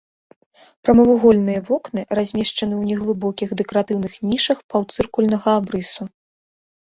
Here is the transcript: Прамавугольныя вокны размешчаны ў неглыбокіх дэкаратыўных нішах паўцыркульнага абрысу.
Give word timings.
Прамавугольныя 0.85 1.59
вокны 1.67 2.01
размешчаны 2.19 2.49
ў 2.77 2.83
неглыбокіх 2.91 3.49
дэкаратыўных 3.61 4.13
нішах 4.29 4.57
паўцыркульнага 4.75 5.49
абрысу. 5.59 6.03